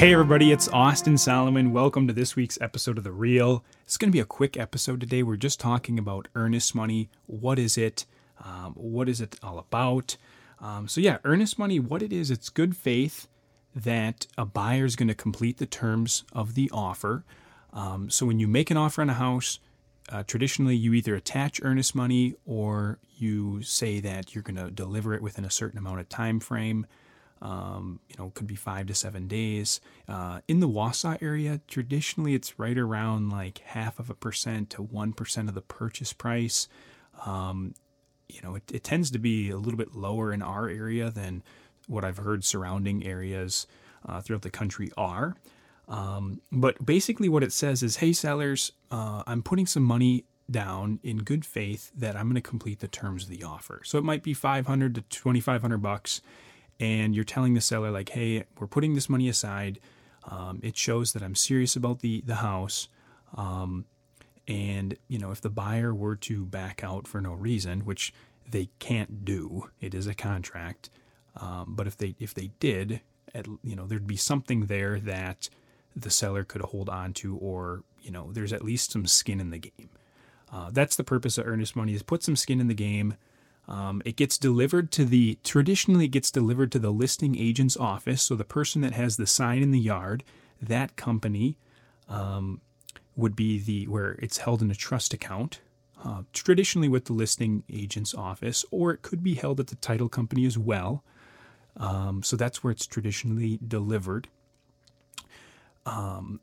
Hey, 0.00 0.14
everybody, 0.14 0.50
it's 0.50 0.66
Austin 0.68 1.18
Solomon. 1.18 1.72
Welcome 1.74 2.08
to 2.08 2.14
this 2.14 2.34
week's 2.34 2.58
episode 2.62 2.96
of 2.96 3.04
The 3.04 3.12
Real. 3.12 3.62
It's 3.82 3.98
going 3.98 4.08
to 4.08 4.16
be 4.16 4.20
a 4.20 4.24
quick 4.24 4.56
episode 4.56 4.98
today. 4.98 5.22
We're 5.22 5.36
just 5.36 5.60
talking 5.60 5.98
about 5.98 6.26
earnest 6.34 6.74
money. 6.74 7.10
What 7.26 7.58
is 7.58 7.76
it? 7.76 8.06
Um, 8.42 8.72
what 8.76 9.10
is 9.10 9.20
it 9.20 9.38
all 9.42 9.58
about? 9.58 10.16
Um, 10.58 10.88
so, 10.88 11.02
yeah, 11.02 11.18
earnest 11.24 11.58
money, 11.58 11.78
what 11.78 12.00
it 12.00 12.14
is, 12.14 12.30
it's 12.30 12.48
good 12.48 12.78
faith 12.78 13.28
that 13.76 14.26
a 14.38 14.46
buyer 14.46 14.86
is 14.86 14.96
going 14.96 15.08
to 15.08 15.14
complete 15.14 15.58
the 15.58 15.66
terms 15.66 16.24
of 16.32 16.54
the 16.54 16.70
offer. 16.72 17.26
Um, 17.74 18.08
so, 18.08 18.24
when 18.24 18.40
you 18.40 18.48
make 18.48 18.70
an 18.70 18.78
offer 18.78 19.02
on 19.02 19.10
a 19.10 19.14
house, 19.14 19.58
uh, 20.08 20.22
traditionally 20.22 20.76
you 20.76 20.94
either 20.94 21.14
attach 21.14 21.60
earnest 21.62 21.94
money 21.94 22.36
or 22.46 23.00
you 23.18 23.60
say 23.60 24.00
that 24.00 24.34
you're 24.34 24.42
going 24.42 24.56
to 24.56 24.70
deliver 24.70 25.12
it 25.12 25.20
within 25.20 25.44
a 25.44 25.50
certain 25.50 25.78
amount 25.78 26.00
of 26.00 26.08
time 26.08 26.40
frame. 26.40 26.86
Um, 27.42 28.00
you 28.08 28.16
know, 28.18 28.30
could 28.34 28.46
be 28.46 28.54
five 28.54 28.86
to 28.88 28.94
seven 28.94 29.26
days. 29.26 29.80
Uh, 30.06 30.40
in 30.46 30.60
the 30.60 30.68
Wausau 30.68 31.20
area, 31.22 31.60
traditionally 31.66 32.34
it's 32.34 32.58
right 32.58 32.76
around 32.76 33.30
like 33.30 33.58
half 33.60 33.98
of 33.98 34.10
a 34.10 34.14
percent 34.14 34.68
to 34.70 34.82
one 34.82 35.14
percent 35.14 35.48
of 35.48 35.54
the 35.54 35.62
purchase 35.62 36.12
price. 36.12 36.68
Um, 37.24 37.74
you 38.28 38.40
know, 38.42 38.56
it, 38.56 38.64
it, 38.72 38.84
tends 38.84 39.10
to 39.10 39.18
be 39.18 39.50
a 39.50 39.56
little 39.56 39.78
bit 39.78 39.94
lower 39.94 40.32
in 40.32 40.42
our 40.42 40.68
area 40.68 41.10
than 41.10 41.42
what 41.86 42.04
I've 42.04 42.18
heard 42.18 42.44
surrounding 42.44 43.04
areas 43.04 43.66
uh, 44.06 44.20
throughout 44.20 44.42
the 44.42 44.50
country 44.50 44.90
are. 44.96 45.36
Um, 45.88 46.40
but 46.52 46.84
basically, 46.84 47.28
what 47.28 47.42
it 47.42 47.52
says 47.52 47.82
is, 47.82 47.96
hey, 47.96 48.12
sellers, 48.12 48.72
uh, 48.90 49.24
I'm 49.26 49.42
putting 49.42 49.66
some 49.66 49.82
money 49.82 50.24
down 50.48 51.00
in 51.02 51.18
good 51.18 51.44
faith 51.44 51.90
that 51.96 52.16
I'm 52.16 52.26
going 52.26 52.34
to 52.34 52.40
complete 52.40 52.80
the 52.80 52.88
terms 52.88 53.24
of 53.24 53.30
the 53.30 53.42
offer. 53.42 53.82
So 53.84 53.98
it 53.98 54.04
might 54.04 54.22
be 54.22 54.34
500 54.34 54.94
to 54.94 55.02
2500 55.02 55.78
bucks 55.78 56.20
and 56.80 57.14
you're 57.14 57.24
telling 57.24 57.54
the 57.54 57.60
seller 57.60 57.90
like, 57.90 58.08
"Hey, 58.08 58.44
we're 58.58 58.66
putting 58.66 58.94
this 58.94 59.08
money 59.08 59.28
aside. 59.28 59.78
Um, 60.24 60.60
it 60.62 60.76
shows 60.76 61.12
that 61.12 61.22
I'm 61.22 61.34
serious 61.34 61.76
about 61.76 62.00
the 62.00 62.22
the 62.22 62.36
house." 62.36 62.88
Um, 63.36 63.84
and 64.48 64.96
you 65.06 65.18
know, 65.18 65.30
if 65.30 65.40
the 65.40 65.50
buyer 65.50 65.94
were 65.94 66.16
to 66.16 66.44
back 66.44 66.82
out 66.82 67.06
for 67.06 67.20
no 67.20 67.32
reason, 67.34 67.84
which 67.84 68.12
they 68.50 68.70
can't 68.80 69.24
do, 69.24 69.70
it 69.80 69.94
is 69.94 70.06
a 70.06 70.14
contract. 70.14 70.90
Um, 71.36 71.74
but 71.76 71.86
if 71.86 71.96
they 71.96 72.16
if 72.18 72.34
they 72.34 72.50
did, 72.58 73.00
at, 73.34 73.46
you 73.62 73.76
know, 73.76 73.86
there'd 73.86 74.06
be 74.06 74.16
something 74.16 74.66
there 74.66 74.98
that 75.00 75.48
the 75.94 76.10
seller 76.10 76.44
could 76.44 76.62
hold 76.62 76.88
on 76.88 77.12
to, 77.14 77.36
or 77.36 77.84
you 78.02 78.10
know, 78.10 78.32
there's 78.32 78.52
at 78.52 78.64
least 78.64 78.92
some 78.92 79.06
skin 79.06 79.40
in 79.40 79.50
the 79.50 79.58
game. 79.58 79.90
Uh, 80.52 80.70
that's 80.72 80.96
the 80.96 81.04
purpose 81.04 81.38
of 81.38 81.46
earnest 81.46 81.76
money: 81.76 81.94
is 81.94 82.02
put 82.02 82.22
some 82.22 82.36
skin 82.36 82.60
in 82.60 82.68
the 82.68 82.74
game. 82.74 83.14
Um, 83.70 84.02
it 84.04 84.16
gets 84.16 84.36
delivered 84.36 84.90
to 84.92 85.04
the 85.04 85.38
traditionally 85.44 86.06
it 86.06 86.08
gets 86.08 86.32
delivered 86.32 86.72
to 86.72 86.80
the 86.80 86.90
listing 86.90 87.38
agent's 87.38 87.76
office. 87.76 88.20
So 88.20 88.34
the 88.34 88.44
person 88.44 88.82
that 88.82 88.94
has 88.94 89.16
the 89.16 89.28
sign 89.28 89.62
in 89.62 89.70
the 89.70 89.78
yard, 89.78 90.24
that 90.60 90.96
company 90.96 91.56
um, 92.08 92.60
would 93.14 93.36
be 93.36 93.60
the 93.60 93.86
where 93.86 94.12
it's 94.18 94.38
held 94.38 94.60
in 94.60 94.70
a 94.70 94.74
trust 94.74 95.14
account. 95.14 95.60
Uh, 96.02 96.22
traditionally 96.32 96.88
with 96.88 97.04
the 97.04 97.12
listing 97.12 97.62
agent's 97.70 98.14
office, 98.14 98.64
or 98.70 98.90
it 98.90 99.02
could 99.02 99.22
be 99.22 99.34
held 99.34 99.60
at 99.60 99.66
the 99.66 99.76
title 99.76 100.08
company 100.08 100.46
as 100.46 100.56
well. 100.56 101.04
Um, 101.76 102.22
so 102.22 102.36
that's 102.36 102.64
where 102.64 102.70
it's 102.70 102.86
traditionally 102.86 103.58
delivered. 103.66 104.26
Um, 105.84 106.40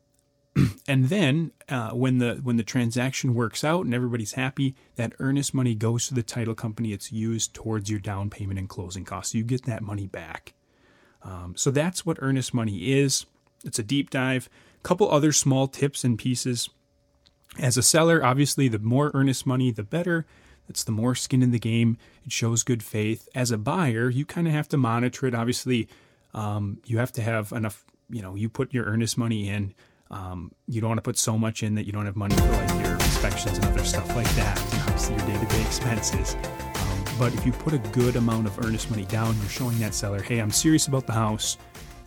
and 0.88 1.08
then 1.08 1.52
uh, 1.68 1.90
when 1.90 2.18
the 2.18 2.40
when 2.42 2.56
the 2.56 2.62
transaction 2.62 3.34
works 3.34 3.64
out 3.64 3.84
and 3.84 3.94
everybody's 3.94 4.32
happy, 4.32 4.74
that 4.96 5.12
earnest 5.18 5.54
money 5.54 5.74
goes 5.74 6.08
to 6.08 6.14
the 6.14 6.22
title 6.22 6.54
company. 6.54 6.92
It's 6.92 7.12
used 7.12 7.54
towards 7.54 7.90
your 7.90 8.00
down 8.00 8.30
payment 8.30 8.58
and 8.58 8.68
closing 8.68 9.04
costs. 9.04 9.32
So 9.32 9.38
you 9.38 9.44
get 9.44 9.64
that 9.64 9.82
money 9.82 10.06
back. 10.06 10.54
Um, 11.22 11.54
so 11.56 11.70
that's 11.70 12.06
what 12.06 12.18
earnest 12.20 12.54
money 12.54 12.92
is. 12.92 13.26
It's 13.64 13.78
a 13.78 13.82
deep 13.82 14.10
dive. 14.10 14.48
A 14.76 14.82
couple 14.82 15.10
other 15.10 15.32
small 15.32 15.66
tips 15.66 16.04
and 16.04 16.18
pieces. 16.18 16.70
As 17.58 17.76
a 17.76 17.82
seller, 17.82 18.24
obviously, 18.24 18.68
the 18.68 18.78
more 18.78 19.10
earnest 19.14 19.46
money, 19.46 19.70
the 19.70 19.82
better. 19.82 20.26
It's 20.68 20.84
the 20.84 20.92
more 20.92 21.14
skin 21.14 21.42
in 21.42 21.50
the 21.50 21.58
game. 21.58 21.96
It 22.24 22.32
shows 22.32 22.62
good 22.62 22.82
faith. 22.82 23.28
As 23.34 23.50
a 23.50 23.58
buyer, 23.58 24.10
you 24.10 24.24
kind 24.24 24.46
of 24.46 24.52
have 24.52 24.68
to 24.68 24.76
monitor 24.76 25.26
it. 25.26 25.34
Obviously, 25.34 25.88
um, 26.34 26.78
you 26.84 26.98
have 26.98 27.12
to 27.12 27.22
have 27.22 27.52
enough. 27.52 27.84
You 28.10 28.22
know, 28.22 28.34
you 28.34 28.48
put 28.48 28.72
your 28.72 28.84
earnest 28.84 29.18
money 29.18 29.48
in 29.48 29.74
um, 30.10 30.50
you 30.66 30.80
don't 30.80 30.88
want 30.88 30.98
to 30.98 31.02
put 31.02 31.18
so 31.18 31.36
much 31.38 31.62
in 31.62 31.74
that 31.74 31.84
you 31.84 31.92
don't 31.92 32.06
have 32.06 32.16
money 32.16 32.34
for 32.36 32.50
like 32.52 32.84
your 32.84 32.94
inspections 32.94 33.58
and 33.58 33.66
other 33.66 33.84
stuff 33.84 34.08
like 34.16 34.28
that, 34.36 34.58
and 34.72 34.82
obviously 34.82 35.16
your 35.16 35.26
day-to-day 35.26 35.62
expenses. 35.62 36.36
Um, 36.74 37.04
but 37.18 37.34
if 37.34 37.44
you 37.44 37.52
put 37.52 37.72
a 37.74 37.78
good 37.78 38.16
amount 38.16 38.46
of 38.46 38.58
earnest 38.64 38.90
money 38.90 39.04
down, 39.04 39.36
you're 39.38 39.48
showing 39.48 39.78
that 39.80 39.94
seller, 39.94 40.22
hey, 40.22 40.38
I'm 40.38 40.50
serious 40.50 40.86
about 40.86 41.06
the 41.06 41.12
house, 41.12 41.58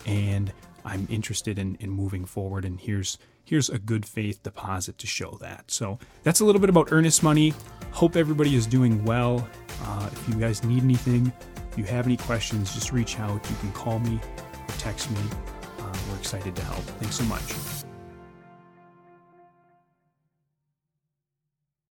and 0.06 0.52
I'm 0.84 1.06
interested 1.10 1.58
in, 1.58 1.76
in 1.76 1.90
moving 1.90 2.24
forward, 2.24 2.64
and 2.64 2.80
here's 2.80 3.18
here's 3.44 3.68
a 3.68 3.78
good 3.78 4.06
faith 4.06 4.42
deposit 4.42 4.98
to 4.98 5.06
show 5.06 5.36
that. 5.40 5.70
So 5.70 5.98
that's 6.22 6.40
a 6.40 6.44
little 6.44 6.60
bit 6.60 6.70
about 6.70 6.92
earnest 6.92 7.22
money. 7.22 7.52
Hope 7.90 8.16
everybody 8.16 8.54
is 8.54 8.66
doing 8.66 9.04
well. 9.04 9.46
Uh, 9.84 10.08
if 10.10 10.28
you 10.28 10.34
guys 10.36 10.64
need 10.64 10.82
anything, 10.82 11.32
if 11.70 11.76
you 11.76 11.84
have 11.84 12.06
any 12.06 12.16
questions, 12.16 12.72
just 12.72 12.92
reach 12.92 13.18
out. 13.18 13.48
You 13.50 13.56
can 13.56 13.72
call 13.72 13.98
me 13.98 14.20
or 14.68 14.74
text 14.78 15.10
me. 15.10 15.20
Uh, 15.80 15.92
we're 16.10 16.18
excited 16.18 16.54
to 16.56 16.64
help. 16.64 16.82
Thanks 17.00 17.16
so 17.16 17.24
much. 17.24 17.71